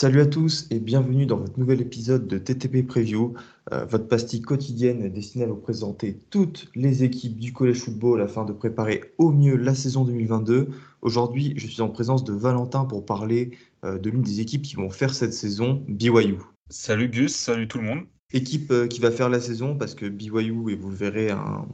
[0.00, 3.34] Salut à tous et bienvenue dans votre nouvel épisode de TTP Preview,
[3.72, 8.44] euh, votre pastille quotidienne destinée à vous présenter toutes les équipes du collège football afin
[8.44, 10.68] de préparer au mieux la saison 2022.
[11.02, 14.76] Aujourd'hui, je suis en présence de Valentin pour parler euh, de l'une des équipes qui
[14.76, 16.36] vont faire cette saison, BYU.
[16.70, 18.04] Salut Gus, salut tout le monde.
[18.32, 21.66] Équipe euh, qui va faire la saison parce que BYU, et vous le verrez, un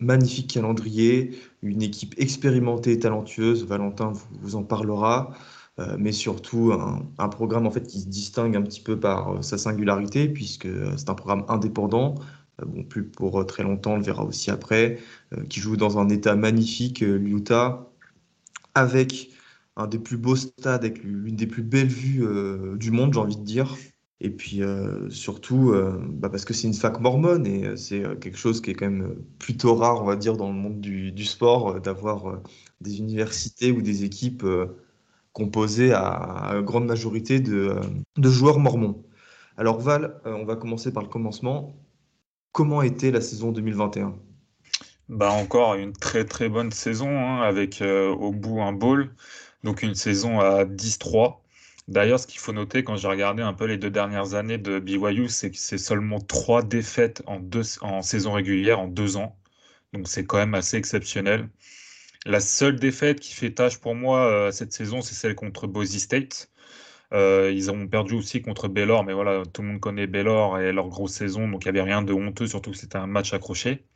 [0.00, 1.30] magnifique calendrier,
[1.62, 3.64] une équipe expérimentée et talentueuse.
[3.64, 5.32] Valentin vous en parlera.
[5.80, 9.42] Euh, mais surtout un, programme en fait qui se distingue un petit peu par euh,
[9.42, 12.16] sa singularité, puisque euh, c'est un programme indépendant,
[12.66, 14.98] bon, plus pour très longtemps, on le verra aussi après,
[15.48, 17.90] qui joue dans un état magnifique, l'Utah,
[18.74, 19.30] avec
[19.76, 22.24] un des plus beaux stades, avec l'une des plus belles vues
[22.76, 23.76] du monde, j'ai envie de dire.
[24.20, 24.60] Et puis
[25.08, 25.72] surtout,
[26.10, 29.14] bah, parce que c'est une fac mormone et c'est quelque chose qui est quand même
[29.38, 32.42] plutôt rare, on va dire, dans le monde du, du sport, d'avoir
[32.82, 34.44] des universités ou des équipes
[35.32, 37.80] composé à, grande majorité de,
[38.22, 39.04] joueurs mormons.
[39.56, 41.74] Alors Val, euh, on va commencer par le commencement.
[42.52, 44.14] Comment était la saison 2021
[45.08, 49.12] bah encore une très très bonne saison hein, avec euh, au bout un bowl,
[49.64, 51.40] donc une saison à 10-3.
[51.88, 54.78] D'ailleurs, ce qu'il faut noter quand j'ai regardé un peu les deux dernières années de
[54.78, 59.36] BYU, c'est que c'est seulement trois défaites en, deux, en saison régulière en deux ans.
[59.92, 61.48] Donc c'est quand même assez exceptionnel.
[62.26, 65.96] La seule défaite qui fait tâche pour moi euh, cette saison, c'est celle contre Boise
[65.98, 66.50] State.
[67.12, 70.72] Euh, ils ont perdu aussi contre Baylor, mais voilà, tout le monde connaît Baylor et
[70.72, 73.32] leur grosse saison, donc il n'y avait rien de honteux, surtout que c'était un match
[73.34, 73.86] accroché.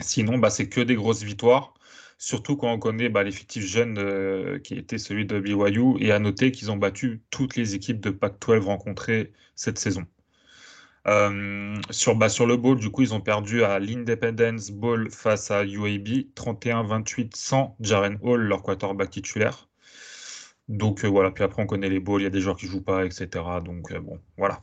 [0.00, 1.74] Sinon, bah, c'est que des grosses victoires,
[2.18, 6.18] surtout quand on connaît bah, l'effectif jeune euh, qui était celui de BYU, et à
[6.18, 10.06] noter qu'ils ont battu toutes les équipes de Pac-12 rencontrées cette saison.
[11.08, 15.50] Euh, sur, bah, sur le bowl, du coup, ils ont perdu à l'Independence Bowl face
[15.50, 19.68] à UAB, 31-28 sans Jaren Hall, leur quarterback titulaire.
[20.68, 22.66] Donc euh, voilà, puis après on connaît les bowls, il y a des joueurs qui
[22.66, 23.26] jouent pas, etc.
[23.64, 24.60] Donc euh, bon, voilà.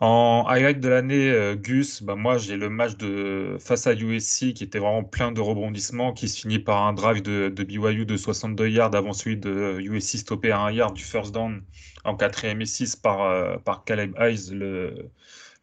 [0.00, 4.62] En highlight de l'année, Gus, bah, moi j'ai le match de face à USC qui
[4.62, 8.16] était vraiment plein de rebondissements, qui se finit par un drive de, de BYU de
[8.16, 11.64] 62 yards avant celui de USC stoppé à 1 yard du first down
[12.04, 15.10] en 4ème et 6 par, par Caleb Hayes, le,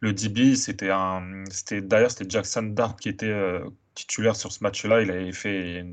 [0.00, 4.62] le DB, c'était un, c'était d'ailleurs c'était Jackson Dart qui était euh, titulaire sur ce
[4.62, 5.02] match-là.
[5.02, 5.84] Il avait fait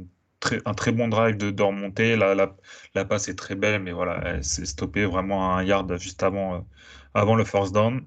[0.66, 2.16] un très bon drive de, de remontée.
[2.16, 6.24] La, passe est très belle, mais voilà, elle s'est stoppée vraiment à un yard juste
[6.24, 6.60] avant, euh,
[7.14, 8.06] avant le first down.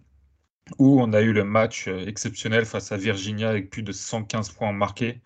[0.79, 4.51] Où on a eu le match euh, exceptionnel face à Virginia avec plus de 115
[4.51, 5.23] points marqués.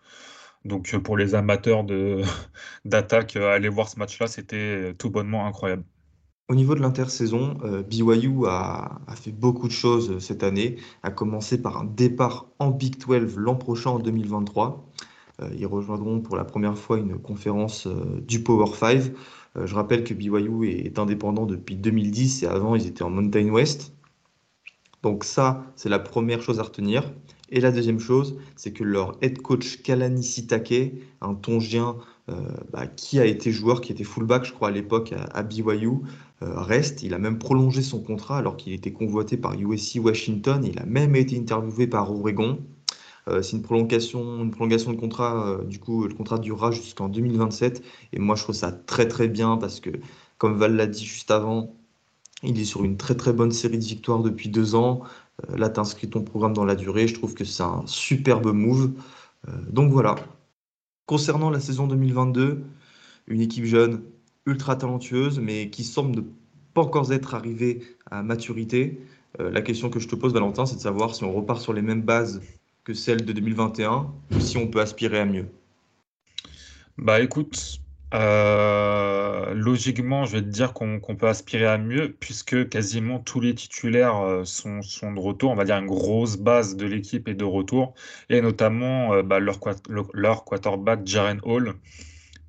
[0.65, 2.23] Donc pour les amateurs de,
[2.85, 5.85] d'attaque, aller voir ce match-là, c'était tout bonnement incroyable.
[6.51, 11.13] Au niveau de l'intersaison, euh, BYU a, fait beaucoup de choses euh, cette année, a
[11.13, 14.85] commencé par un départ en Big 12 l'an prochain en 2023.
[15.43, 17.87] Euh, ils rejoindront pour la première fois une conférence
[18.27, 19.13] du Power 5.
[19.65, 23.93] je rappelle que BYU est, indépendant depuis 2010 et avant ils étaient en Mountain West.
[25.05, 27.13] Donc ça, c'est la première chose à retenir.
[27.51, 31.97] Et la deuxième chose, c'est que leur head coach Kalani Sitake, un Tongien
[32.73, 36.01] bah, qui a été joueur, qui était fullback, je crois, à l'époque à BYU,
[36.43, 37.03] euh, reste.
[37.03, 40.65] Il a même prolongé son contrat alors qu'il était convoité par USC Washington.
[40.65, 42.61] Il a même été interviewé par Oregon.
[43.29, 45.47] Euh, c'est une prolongation, une prolongation de contrat.
[45.47, 47.83] Euh, du coup, le contrat durera jusqu'en 2027.
[48.15, 49.91] Et moi, je trouve ça très très bien parce que,
[50.39, 51.75] comme Val l'a dit juste avant,
[52.43, 55.03] il est sur une très très bonne série de victoires depuis deux ans.
[55.57, 57.09] là, tu inscrit ton programme dans la durée.
[57.09, 58.93] Je trouve que c'est un superbe move.
[59.71, 60.17] donc voilà.
[61.11, 62.63] Concernant la saison 2022,
[63.27, 64.05] une équipe jeune,
[64.47, 66.21] ultra talentueuse, mais qui semble ne
[66.73, 67.83] pas encore être arrivée
[68.13, 69.01] à maturité.
[69.41, 71.73] Euh, la question que je te pose, Valentin, c'est de savoir si on repart sur
[71.73, 72.41] les mêmes bases
[72.85, 75.49] que celles de 2021 ou si on peut aspirer à mieux.
[76.97, 77.81] Bah écoute,
[78.15, 83.55] euh, logiquement, je vais te dire qu'on peut aspirer à mieux puisque quasiment tous les
[83.55, 85.51] titulaires euh, sont, de retour.
[85.51, 87.95] On va dire une grosse base de l'équipe est de retour
[88.29, 91.75] et notamment bah, leur, quarterback Jaren Hall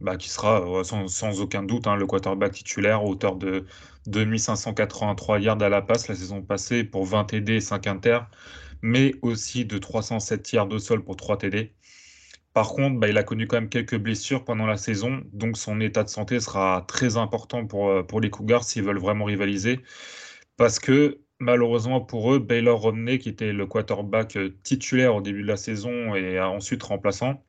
[0.01, 3.65] bah, qui sera euh, sans, aucun doute hein, le quarterback titulaire, auteur de
[4.07, 8.19] 2583 yards à la passe la saison passée pour 20 TD et 5 inter,
[8.81, 11.71] mais aussi de 307 yards au sol pour 3 TD.
[12.53, 15.79] Par contre, bah, il a connu quand même quelques blessures pendant la saison, donc son
[15.79, 19.81] état de santé sera très important pour, euh, les Cougars s'ils veulent vraiment rivaliser.
[20.57, 25.47] Parce que malheureusement pour eux, Baylor Romney, qui était le quarterback titulaire au début de
[25.47, 27.43] la saison et ensuite remplaçant,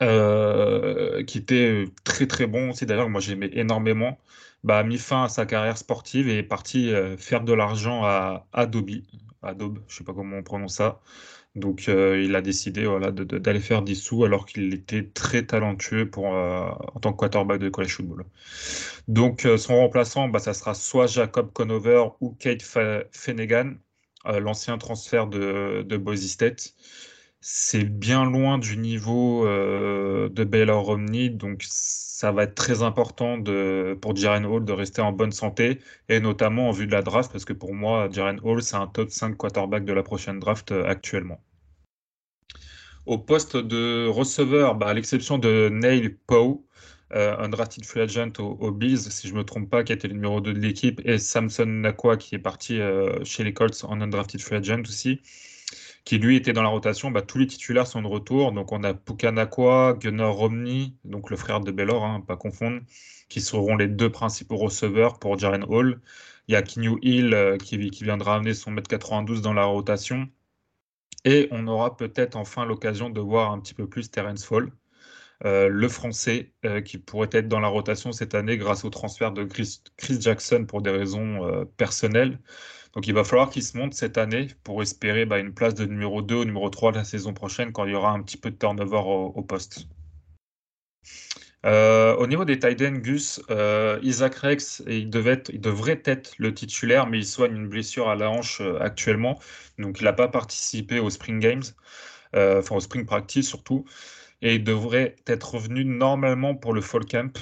[0.00, 2.86] qui était très très bon aussi.
[2.86, 4.18] D'ailleurs, moi j'aimais énormément.
[4.64, 8.46] Bah, a mis fin à sa carrière sportive et est parti faire de l'argent à
[8.52, 8.90] Adobe.
[9.42, 11.00] Adobe, je sais pas comment on prononce ça.
[11.58, 16.68] Donc, euh, il a décidé d'aller faire 10 sous alors qu'il était très talentueux euh,
[16.70, 18.24] en tant que quarterback de college football.
[19.08, 22.62] Donc, euh, son remplaçant, bah, ça sera soit Jacob Conover ou Kate
[23.12, 23.74] Fenegan,
[24.24, 26.74] l'ancien transfert de, de Boise State.
[27.40, 33.42] C'est bien loin du niveau de Baylor Romney, donc ça va être très important
[34.00, 37.30] pour Jaren Hall de rester en bonne santé, et notamment en vue de la draft,
[37.32, 40.72] parce que pour moi, Jaren Hall, c'est un top 5 quarterback de la prochaine draft
[40.72, 41.40] actuellement.
[43.08, 46.62] Au poste de receveur, bah, à l'exception de Neil Poe,
[47.14, 50.08] euh, un drafted free agent aux, Bills, si je ne me trompe pas, qui était
[50.08, 53.82] le numéro 2 de l'équipe, et Samson Nakwa, qui est parti euh, chez les Colts
[53.84, 55.22] en undrafted free agent aussi,
[56.04, 57.10] qui lui était dans la rotation.
[57.10, 58.52] Bah, tous les titulaires sont de retour.
[58.52, 62.80] Donc on a Puka Nakwa, Gunnar Romney, donc le frère de Baylor, hein, pas confondre,
[63.30, 66.00] qui seront les deux principaux receveurs pour Jaren Hall.
[66.48, 69.64] Il y a Kinyu Hill euh, qui, qui, viendra amener son mètre 92 dans la
[69.64, 70.28] rotation.
[71.24, 74.70] Et on aura peut-être enfin l'occasion de voir un petit peu plus Terence Fall,
[75.44, 79.32] euh, le français, euh, qui pourrait être dans la rotation cette année grâce au transfert
[79.32, 79.80] de Chris,
[80.20, 82.38] Jackson pour des raisons euh, personnelles.
[82.94, 85.84] Donc il va falloir qu'il se monte cette année pour espérer bah, une place de
[85.84, 88.50] numéro 2 ou numéro 3 la saison prochaine quand il y aura un petit peu
[88.50, 89.88] de turnover au poste.
[91.68, 96.54] Euh, au niveau des tight Gus, euh, Isaac Rex, il, devait il devrait être le
[96.54, 99.38] titulaire, mais il soigne une blessure à la hanche euh, actuellement.
[99.78, 101.62] Donc, il n'a pas participé aux Spring Games,
[102.34, 103.84] enfin au Spring Practice surtout.
[104.40, 107.38] Et il devrait être revenu normalement pour le Fall Camp.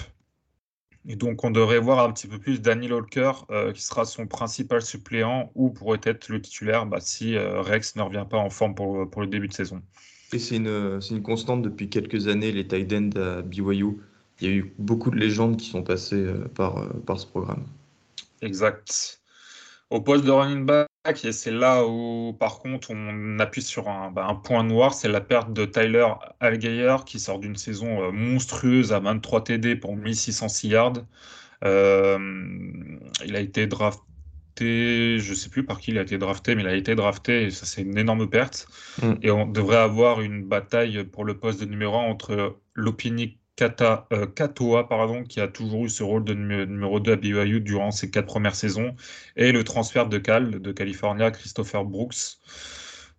[1.09, 3.33] Et donc, on devrait voir un petit peu plus Daniel Holker,
[3.75, 8.27] qui sera son principal suppléant, ou pourrait être le titulaire bah, si Rex ne revient
[8.29, 9.83] pas en forme pour, le début de saison.
[10.33, 13.99] Et c'est une, constante depuis quelques années, les tight ends BYU.
[14.41, 17.27] Il y a eu beaucoup de légendes qui sont passées euh, par, euh, par ce
[17.27, 17.65] programme.
[18.43, 19.21] Exact.
[19.91, 20.89] Au poste de running back,
[21.25, 25.09] et c'est là où, par contre, on appuie sur un, bah, un point noir, c'est
[25.09, 26.09] la perte de Tyler
[26.41, 30.93] Algeyer, qui sort d'une saison euh, monstrueuse à 23 TD pour 1606 yards.
[31.63, 31.69] il
[33.37, 34.07] a été drafté
[34.59, 37.51] je sais plus par qui il a été drafté, mais il a été drafté et
[37.51, 38.67] ça c'est une énorme perte.
[39.03, 39.13] Mm.
[39.23, 44.27] Et on devrait avoir une bataille pour le poste de numéro 1 entre Lopini Euh,
[44.27, 48.11] Katoa, pardon, qui a toujours eu ce rôle de numéro 2 à BYU durant ses
[48.11, 48.95] quatre premières saisons,
[49.37, 52.39] et le transfert de Cal, de California, Christopher Brooks.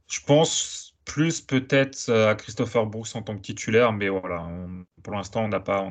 [0.07, 4.47] Je pense plus peut-être à Christopher Brooks en tant que titulaire, mais voilà,
[5.01, 5.89] pour l'instant, on n'a pas,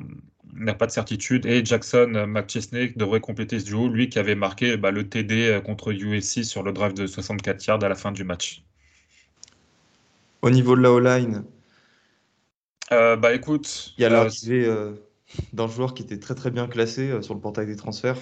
[0.79, 1.45] pas de certitude.
[1.47, 5.49] Et Jackson euh, McChesney devrait compléter ce duo, lui qui avait marqué bah, le TD
[5.49, 8.63] euh, contre USC sur le drive de 64 yards à la fin du match.
[10.43, 11.45] Au niveau de la O-line
[12.93, 13.95] euh, Bah écoute.
[13.99, 14.71] Il y a l'arrivée
[15.53, 18.19] d'un joueur qui était très très bien classé sur le portail des transferts.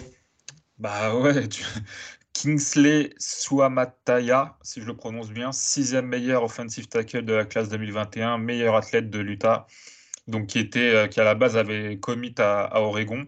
[0.79, 1.49] Bah ouais,
[2.33, 8.39] Kingsley Suamataya, si je le prononce bien, sixième meilleur offensive tackle de la classe 2021,
[8.39, 9.67] meilleur athlète de l'Utah
[10.27, 13.27] donc qui était euh, qui à la base avait commit à, Oregon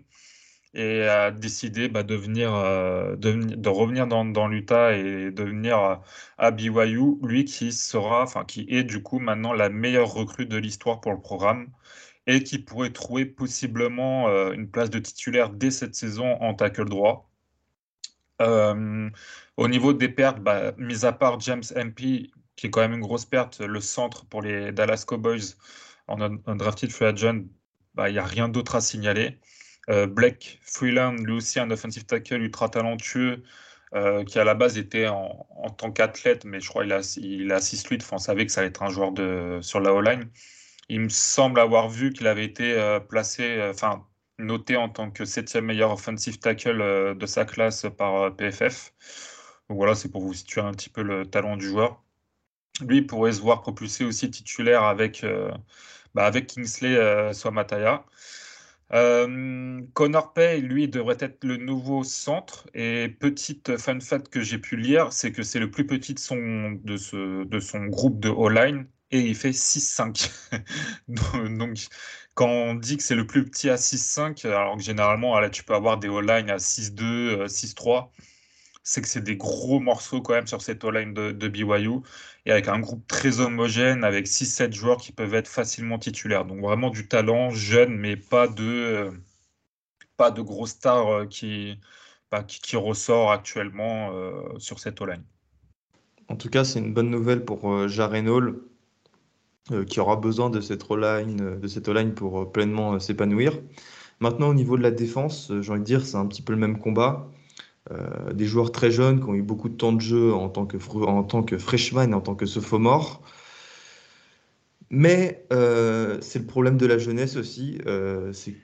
[0.77, 5.97] et a décidé bah, euh, de, revenir dans, l'Utah et de venir euh,
[6.39, 10.57] à BYU, lui qui sera, enfin qui est du coup maintenant la meilleure recrue de
[10.59, 11.69] l'histoire pour le programme
[12.27, 17.31] et qui pourrait trouver possiblement une place de titulaire dès cette saison en tackle droit.
[18.41, 23.01] au niveau des pertes, bah, mis à part James MP, qui est quand même une
[23.01, 25.57] grosse perte, le centre pour les Dallas Cowboys,
[26.09, 27.45] en un, drafted free agent,
[27.95, 29.39] bah, il n'y a rien d'autre à signaler.
[29.89, 33.43] Euh, Blake Freeland, lui aussi un offensive tackle ultra talentueux,
[33.95, 35.47] euh, qui à la base était en,
[35.79, 38.61] tant qu'athlète, mais je crois qu'il a, il a 6 luttes, on savait que ça
[38.61, 40.29] allait être un joueur de, sur la O-line.
[40.89, 44.07] Il me semble avoir vu qu'il avait été euh, placé, enfin
[44.39, 48.93] noté en tant que septième meilleur offensive tackle de sa classe par PFF.
[49.69, 52.03] Donc voilà, c'est pour vous situer un petit peu le talent du joueur.
[52.83, 55.25] Lui pourrait se voir propulsé aussi titulaire avec
[56.15, 58.05] bah, avec Kingsley Swamataya.
[58.93, 62.69] Euh, Connor Pay, lui, devrait être le nouveau centre.
[62.75, 66.19] Et petite fun fact que j'ai pu lire, c'est que c'est le plus petit de
[66.19, 70.31] son, de ce, de son groupe de O-line et il fait 6-5.
[71.59, 71.87] Donc,
[72.35, 75.65] quand on dit que c'est le plus petit à 6-5, alors que généralement, là, tu
[75.65, 78.11] peux avoir des O-line à 6-2, 6-3
[78.87, 81.99] c'est que c'est des gros morceaux quand même sur cette O-line de, BYU
[82.47, 86.45] et avec un groupe très homogène avec 6-7 joueurs qui peuvent être facilement titulaires.
[86.45, 89.11] Donc vraiment du talent jeune, mais pas de,
[90.17, 91.81] pas de gros stars euh, qui,
[92.31, 94.13] bah, qui, ressort actuellement
[94.59, 95.25] sur cette O-line.
[96.29, 98.63] En tout cas, c'est une bonne nouvelle pour Jarenol,
[99.89, 103.53] qui aura besoin de cette O-line, de cette line pour pleinement s'épanouir.
[104.21, 106.59] Maintenant, au niveau de la défense, j'ai envie de dire, c'est un petit peu le
[106.59, 107.29] même combat.
[107.93, 110.67] Euh, des joueurs très jeunes qui ont eu beaucoup de temps de jeu en tant
[110.67, 113.23] que, en tant que freshman en tant que sophomore.
[114.91, 117.79] Mais euh, c'est le problème de la jeunesse aussi.
[117.87, 118.57] Euh, c'est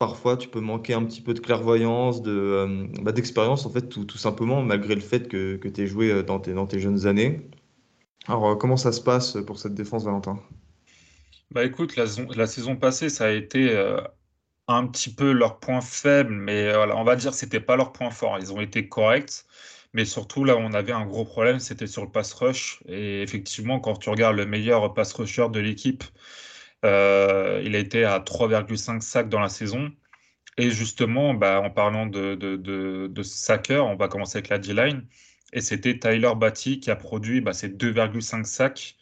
[0.00, 4.04] parfois tu peux manquer un petit peu de clairvoyance, de, bah, d'expérience en fait, tout,
[4.04, 7.06] tout, simplement, malgré le fait que, que tu aies joué dans tes, dans tes jeunes
[7.06, 7.48] années.
[8.26, 10.40] Alors, comment ça se passe pour cette défense, Valentin?
[11.52, 13.76] Bah écoute, la, saison passée, ça a été
[14.70, 17.92] un petit peu leur point faible, mais euh, on va dire que c'était pas leur
[17.92, 18.38] point fort.
[18.38, 19.44] Ils ont été corrects,
[19.92, 22.80] mais surtout là on avait un gros problème, c'était sur le pass rush.
[22.86, 26.04] Et effectivement, quand tu regardes le meilleur pass rusher de l'équipe,
[26.84, 29.92] euh, il a été à 3,5 sacs dans la saison.
[30.58, 35.06] Et justement, bah, en parlant de, de, de, sackers, on va commencer avec la D-line.
[35.52, 38.96] Et c'était Tyler Batty qui a produit bah, ses 2,5 sacs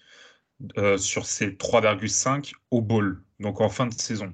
[0.78, 4.32] euh, sur ses 3,5 au ball, donc en fin de saison.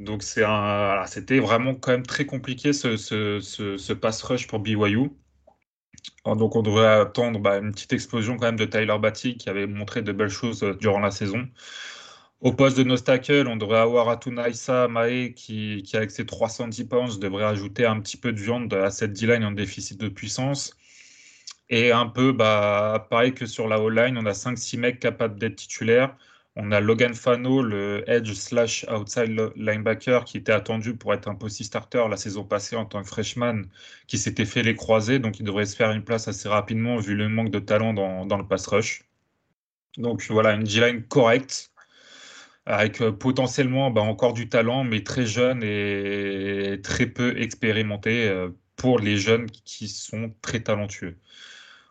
[0.00, 5.10] Donc c'était vraiment quand même très compliqué ce, pass rush pour BYU.
[6.26, 9.66] Donc on devrait attendre bah, une petite explosion quand même de Tyler Batty qui avait
[9.66, 11.48] montré de belles choses euh, durant la saison.
[12.40, 17.18] Au poste de Nostacle, on devrait avoir Atunaisa Mae qui, qui, avec ses 310 pounds,
[17.18, 20.76] devrait ajouter un petit peu de viande à cette D-line en déficit de puissance.
[21.70, 25.56] Et un peu, bah, pareil que sur la O-line, on a 5-6 mecs capables d'être
[25.56, 26.16] titulaires.
[26.56, 31.34] On a Logan Fano, le edge slash outside linebacker, qui était attendu pour être un
[31.34, 33.62] post starter la saison passée en tant que freshman,
[34.06, 37.16] qui s'était fait les croiser, donc il devrait se faire une place assez rapidement vu
[37.16, 39.02] le manque de talent dans, le pass rush.
[39.96, 41.72] Donc voilà, une D-line correcte,
[42.66, 48.50] avec euh, potentiellement bah, encore du talent, mais très jeune et très peu expérimenté euh,
[48.76, 51.18] pour les jeunes qui sont très talentueux.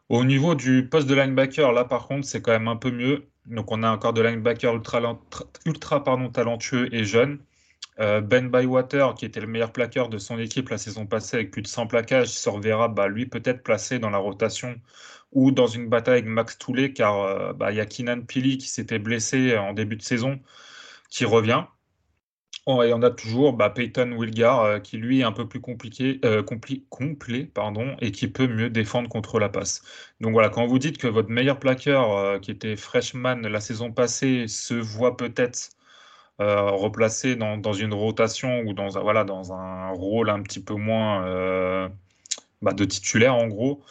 [0.10, 3.30] Au niveau du poste de linebacker, là par contre, c'est quand même un peu mieux.
[3.46, 5.20] Donc on a encore de linebacker ultra,
[5.66, 7.40] ultra pardon, talentueux et jeune.
[8.00, 11.52] Euh, ben Bywater, qui était le meilleur plaqueur de son équipe la saison passée avec
[11.52, 14.80] plus de 100 plaquages, se reverra bah, lui peut-être placé dans la rotation
[15.32, 18.58] ou dans une bataille avec Max Toulet, car euh, bah, il y a Kinan Pili
[18.58, 20.40] qui s'était blessé en début de saison,
[21.10, 21.66] qui revient.
[22.66, 25.60] Oh, et on a toujours bah, Peyton Wilgar euh, qui lui est un peu plus
[25.60, 26.42] compliqué, euh,
[26.90, 29.82] complet pardon, et qui peut mieux défendre contre la passe.
[30.22, 33.92] Donc voilà, quand vous dites que votre meilleur plaqueur euh, qui était freshman la saison
[33.92, 35.72] passée se voit peut-être
[36.40, 41.90] replacé dans, dans, une rotation ou dans, voilà, dans un rôle un petit peu moins
[42.62, 43.84] bah, de titulaire en gros,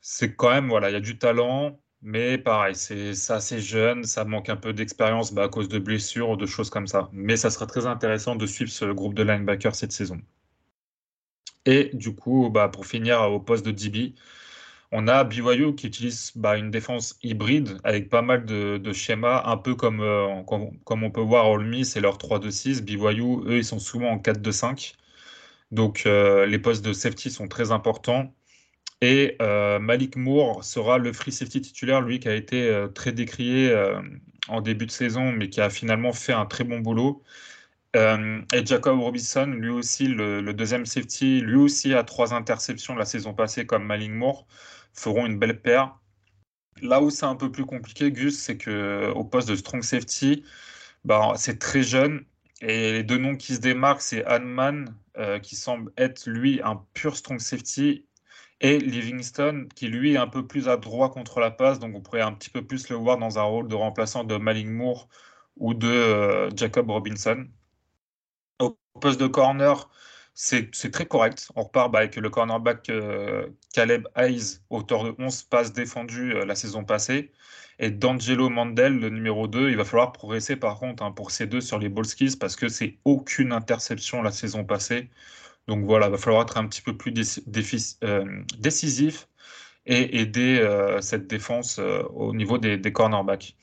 [0.00, 4.24] c'est quand même, voilà, il y a du talent, mais pareil, c'est assez jeune, ça
[4.24, 7.08] manque un peu d'expérience bah, à cause de blessures ou de choses comme ça.
[7.12, 10.20] Mais ça sera très intéressant de suivre ce groupe de linebackers cette saison.
[11.66, 14.14] Et du coup, bah, pour finir au poste de DB,
[14.92, 19.56] on a BYU qui utilise bah, une défense hybride avec pas mal de, schémas, un
[19.56, 22.82] peu comme, euh, comme, on peut voir Ole Miss c'est leur 3-2-6.
[22.82, 24.94] BYU, eux, ils sont souvent en 4-2-5.
[25.72, 28.32] Donc euh, les postes de safety sont très importants.
[29.02, 33.12] Et euh, Malik Moore sera le free safety titulaire, lui qui a été euh, très
[33.12, 34.00] décrié euh,
[34.48, 37.22] en début de saison, mais qui a finalement fait un très bon boulot.
[37.94, 43.34] et Jacob Robinson, lui aussi, le, deuxième safety, lui aussi a trois interceptions la saison
[43.34, 44.46] passée comme Malik Moore,
[44.94, 45.98] feront une belle paire.
[46.82, 50.44] Là où c'est un peu plus compliqué, Gus, c'est que au poste de strong safety,
[51.04, 52.24] bah, c'est très jeune.
[52.62, 54.94] Et les deux noms qui se démarquent, c'est Hanman,
[55.42, 58.06] qui semble être lui un pur strong safety,
[58.60, 62.00] et Livingston, qui lui est un peu plus à droit contre la passe, donc on
[62.00, 65.08] pourrait un petit peu plus le voir dans un rôle de remplaçant de Malling Moore
[65.56, 67.46] ou de euh, Jacob Robinson.
[68.58, 69.90] Au poste de corner,
[70.34, 71.50] c'est très correct.
[71.56, 76.44] On repart bah, avec le cornerback euh, Caleb Hayes, auteur de 11 passes défendues euh,
[76.44, 77.32] la saison passée.
[77.78, 81.46] Et D'Angelo Mandel, le numéro 2, il va falloir progresser par contre hein, pour ces
[81.46, 85.10] deux sur les ball skills parce que c'est aucune interception la saison passée.
[85.66, 87.12] Donc voilà, il va falloir être un petit peu plus
[88.04, 89.28] euh, décisif
[89.86, 93.56] et aider euh, cette défense euh, au niveau des, cornerbacks.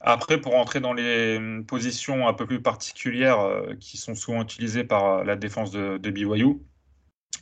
[0.00, 3.38] Après, pour entrer dans les hum, positions un peu plus particulières
[3.80, 6.58] qui sont souvent utilisées par la défense de, BYU,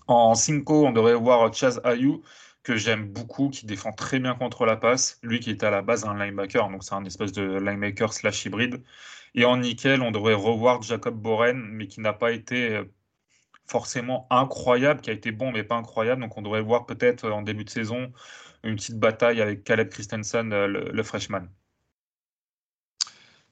[0.06, 2.22] en 5 on devrait voir Chaz Ayou,
[2.62, 5.18] que j'aime beaucoup, qui défend très bien contre la passe.
[5.22, 8.46] Lui qui est à la base un linebacker, donc c'est un espèce de linebacker slash
[8.46, 8.82] hybride.
[9.34, 12.82] Et en nickel, on devrait revoir Jacob Boren, mais qui n'a pas été
[13.66, 16.20] forcément incroyable, qui a été bon mais pas incroyable.
[16.20, 18.12] Donc on devrait voir peut-être en début de saison
[18.64, 21.42] une petite bataille avec Caleb Christensen, euh, le, freshman.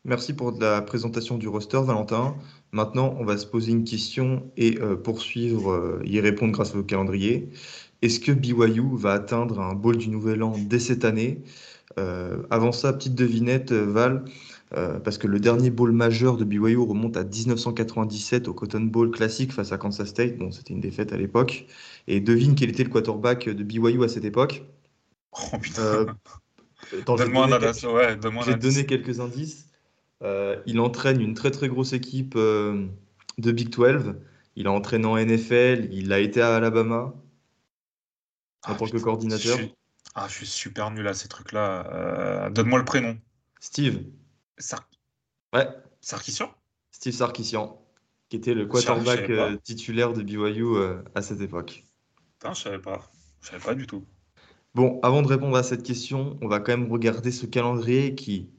[0.04, 2.34] Merci pour la présentation du roster, Valentin.
[2.72, 6.82] Maintenant, on va se poser une question et euh, poursuivre, euh, y répondre grâce au
[6.82, 7.50] calendrier.
[8.00, 11.42] Est-ce que BYU va atteindre un bowl du Nouvel An dès cette année?
[11.98, 14.24] Euh, Avant ça, petite devinette, Val,
[14.70, 19.52] parce que le dernier bowl majeur de BYU remonte à 1997 au Cotton Bowl classique
[19.52, 20.36] face à Kansas State.
[20.38, 21.66] Bon, c'était une défaite à l'époque.
[22.06, 24.62] Et devine quel était le quarterback de BYU à cette époque?
[25.32, 26.06] Oh putain.
[27.06, 27.82] Donne-moi un indice.
[27.84, 28.74] Ouais, donne-moi un J'ai indice.
[28.74, 29.66] donné quelques indices.
[30.22, 32.86] Euh, il entraîne une très très grosse équipe euh,
[33.38, 34.14] de Big 12.
[34.56, 35.88] Il a entraîné en NFL.
[35.92, 37.14] Il a été à Alabama
[38.66, 39.56] en Ah, tant que coordinateur.
[39.56, 39.74] je suis-
[40.14, 41.86] Ah, je suis super nul à ces trucs-là.
[41.92, 43.16] Euh, Donne-moi le prénom.
[43.60, 44.00] Steve.
[44.60, 44.88] Sar...
[45.54, 45.66] Ouais,
[46.00, 46.50] Sarkisian?
[46.90, 47.80] Steve Sarkisian,
[48.28, 51.86] qui était le quarterback savais euh, titulaire de BYU euh, à cette époque.
[52.38, 53.10] Putain, je savais pas.
[53.40, 54.04] Je savais pas du tout.
[54.74, 58.50] Bon, avant de répondre à cette question, on va quand même regarder ce calendrier qui,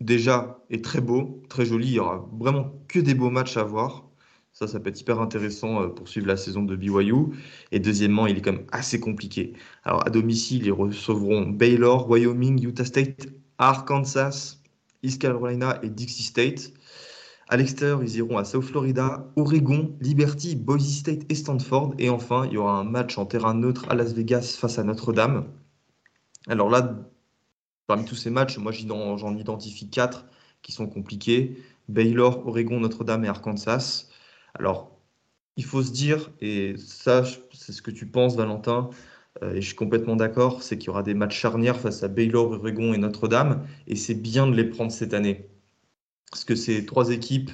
[0.00, 1.88] déjà, est très beau, très joli.
[1.88, 4.08] Il y aura vraiment que des beaux matchs à voir.
[4.52, 7.34] Ça, ça peut être hyper intéressant euh, pour suivre la saison de BYU.
[7.72, 9.54] Et deuxièmement, il est quand même assez compliqué.
[9.82, 13.26] Alors, à domicile, ils recevront Baylor, Wyoming, Utah State,
[13.58, 14.58] Arkansas,
[15.04, 16.72] East Carolina et Dixie State.
[17.48, 21.94] À l'extérieur, ils iront à South Florida, Oregon, Liberty, Boise State et Stanford.
[21.98, 24.84] Et enfin, il y aura un match en terrain neutre à Las Vegas face à
[24.84, 25.46] Notre-Dame.
[26.48, 26.98] Alors là,
[27.86, 30.26] parmi tous ces matchs, moi j'en identifie quatre
[30.62, 31.62] qui sont compliqués.
[31.88, 34.08] Baylor, Oregon, Notre-Dame et Arkansas.
[34.54, 34.98] Alors,
[35.56, 38.90] il faut se dire, et ça, c'est ce que tu penses, Valentin,
[39.42, 42.52] et je suis complètement d'accord, c'est qu'il y aura des matchs charnières face à Baylor,
[42.52, 45.46] Oregon et Notre-Dame, et c'est bien de les prendre cette année.
[46.30, 47.50] Parce que ces trois équipes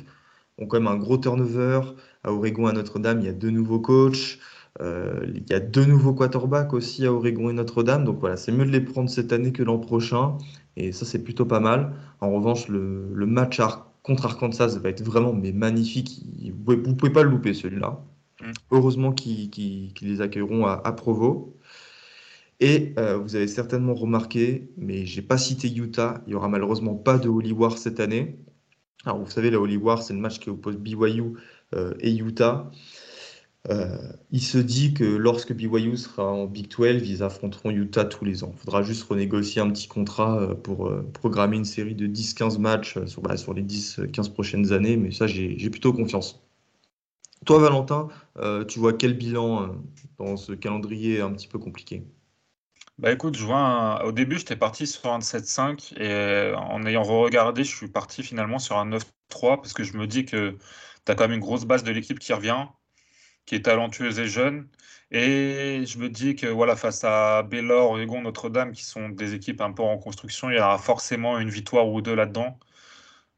[0.59, 1.81] ont quand même un gros turnover.
[2.25, 4.39] À Oregon, à Notre-Dame, il y a deux nouveaux coachs.
[4.81, 8.05] Euh, il y a deux nouveaux quarterbacks aussi à Oregon et Notre-Dame.
[8.05, 10.39] Donc voilà, c'est mieux de les prendre cette année que l'an prochain.
[10.77, 11.93] Et ça, c'est plutôt pas mal.
[12.21, 16.23] En revanche, le, le match Ar- contre Arkansas va être vraiment mais magnifique.
[16.43, 18.01] Vous pouvez, vous pouvez pas le louper, celui-là.
[18.41, 18.53] Mm.
[18.71, 21.57] Heureusement qu'ils les accueilleront à, à Provo.
[22.61, 26.23] Et euh, vous avez certainement remarqué, mais j'ai pas cité Utah.
[26.27, 28.37] Il y aura malheureusement pas de Holy War cette année.
[29.07, 31.39] Alors, vous savez, la Holy War, c'est le match qui oppose BYU
[31.75, 32.71] euh, et Utah.
[33.71, 38.27] Euh, il se dit que lorsque BYU sera en Big 12, ils affronteront Utah tous
[38.27, 38.53] les ans.
[38.55, 43.23] Il faudra juste renégocier un petit contrat pour programmer une série de 10-15 matchs sur,
[43.23, 46.43] bah, sur les 10-15 prochaines années, mais ça, j'ai plutôt confiance.
[47.47, 48.09] Toi, Valentin,
[48.69, 49.77] tu vois quel bilan
[50.19, 52.05] dans ce calendrier un petit peu compliqué?
[53.01, 56.85] Bah écoute, je vois un- au début, j'étais parti sur un 7-5 et euh, en
[56.85, 60.57] ayant regardé, je suis parti finalement sur un 9-3 parce que je me dis que
[61.07, 62.67] tu as quand même une grosse base de l'équipe qui revient,
[63.47, 64.69] qui est talentueuse et jeune.
[65.13, 69.61] Et je me dis que voilà, face à Baylor, Oregon, Notre-Dame, qui sont des équipes
[69.63, 72.59] un peu en construction, il y aura forcément une victoire ou deux là-dedans.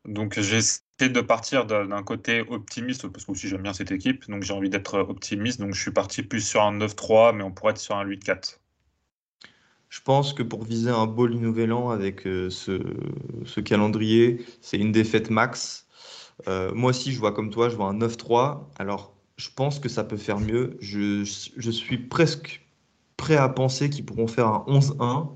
[0.07, 3.93] Donc j'ai essayé de partir d'un d'un côté optimiste parce que aussi j'aime bien cette
[3.93, 5.61] équipe, donc j'ai envie d'être optimiste.
[5.61, 8.62] Donc je suis parti plus sur un 9-3, mais on pourrait être sur un 8-4.
[9.93, 12.81] Je pense que pour viser un beau nouvel an avec euh, ce,
[13.45, 15.87] ce calendrier, c'est une défaite max.
[16.49, 18.71] Euh, moi aussi, je vois comme toi, je vois un 9-3.
[18.79, 20.79] Alors, je pense que ça peut faire mieux.
[20.81, 21.25] Je,
[21.59, 22.67] je suis presque
[23.19, 25.29] prêt à penser qu'ils pourront faire un 11-1.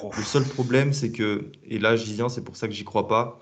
[0.00, 0.10] Oh.
[0.16, 3.08] Le seul problème, c'est que, et là j'y viens, c'est pour ça que j'y crois
[3.08, 3.40] pas,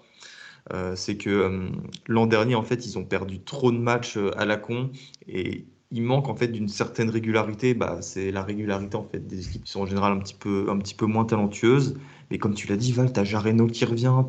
[0.72, 1.70] euh, c'est que
[2.06, 4.90] l'an dernier, en fait, ils ont perdu trop de matchs à la con
[5.28, 7.74] et il manque en fait d'une certaine régularité.
[7.74, 10.66] Bah, c'est la régularité en fait des équipes qui sont en général un petit peu,
[10.70, 11.98] un petit peu moins talentueuses.
[12.30, 14.24] Mais comme tu l'as dit, Val, t'as Jareno qui revient.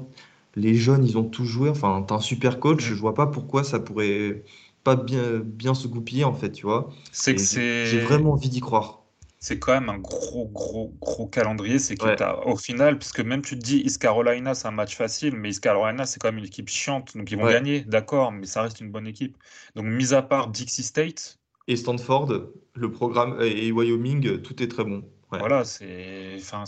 [0.56, 1.70] Les jeunes, ils ont tout joué.
[1.70, 2.82] Enfin, t'as un super coach.
[2.84, 4.44] Je vois pas pourquoi ça pourrait
[4.84, 6.90] pas bien, bien se goupiller en fait, tu vois.
[7.12, 9.04] C'est que j'ai c'est j'ai vraiment envie d'y croire.
[9.40, 11.78] c'est quand même un gros, gros, gros calendrier.
[11.80, 12.18] C'est que Ouais.
[12.18, 15.50] t'as, au final, puisque même tu te dis East Carolina, c'est un match facile, mais
[15.50, 17.16] East Carolina, c'est quand même une équipe chiante.
[17.18, 17.48] Donc ils vont Ouais.
[17.48, 19.38] gagner, d'accord, mais ça reste une bonne équipe.
[19.76, 22.30] Donc, mis à part Dixie State, Et Stanford,
[22.76, 25.04] le programme et Wyoming, tout est très bon.
[25.32, 25.40] Ouais.
[25.40, 26.64] voilà, c'est enfin,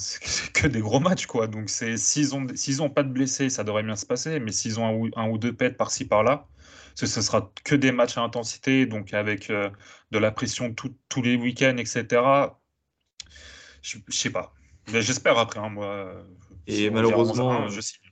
[0.53, 1.47] que des gros matchs, quoi.
[1.47, 4.39] Donc, c'est s'ils ont, s'ils ont pas de blessés, ça devrait bien se passer.
[4.39, 6.47] Mais s'ils ont un ou, un ou deux pets par-ci, par-là,
[6.95, 9.69] ce, ce sera que des matchs à intensité, donc avec euh,
[10.11, 12.57] de la pression tout- tous les week-ends, etc.
[13.81, 14.53] Je, je sais pas.
[14.87, 16.13] J'espère après, hein, moi.
[16.67, 18.04] Et si on vient malheureusement, 11-1, euh, je signe.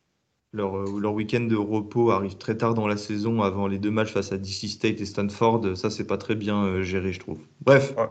[0.53, 3.91] Leur, euh, leur week-end de repos arrive très tard dans la saison, avant les deux
[3.91, 5.75] matchs face à DC State et Stanford.
[5.75, 7.39] Ça, c'est pas très bien euh, géré, je trouve.
[7.61, 8.07] Bref, Ouais.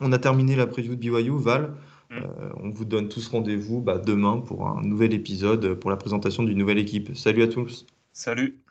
[0.00, 1.38] on a terminé la preview de BYU.
[1.38, 1.74] Val,
[2.10, 2.16] Mm.
[2.18, 6.42] euh, on vous donne tous rendez-vous bah, demain pour un nouvel épisode, pour la présentation
[6.44, 7.16] d'une nouvelle équipe.
[7.16, 7.86] Salut à tous!
[8.12, 8.63] Salut.